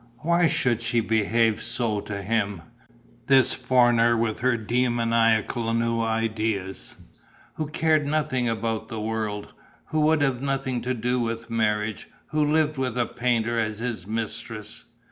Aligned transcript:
Why 0.21 0.47
should 0.47 0.81
she 0.81 0.99
behave 0.99 1.61
so 1.61 1.99
to 2.01 2.23
him, 2.23 2.63
this 3.27 3.53
foreigner 3.53 4.17
with 4.17 4.39
her 4.39 4.57
demoniacal 4.57 5.75
new 5.75 6.01
ideas, 6.01 6.95
who 7.53 7.67
cared 7.67 8.07
nothing 8.07 8.49
about 8.49 8.87
the 8.87 8.99
world, 8.99 9.53
who 9.89 10.01
would 10.01 10.23
have 10.23 10.41
nothing 10.41 10.81
to 10.81 10.95
do 10.95 11.19
with 11.19 11.51
marriage, 11.51 12.07
who 12.29 12.43
lived 12.51 12.79
with 12.79 12.97
a 12.97 13.05
painter 13.05 13.59
as 13.59 13.77
his 13.77 14.07
mistress! 14.07 14.85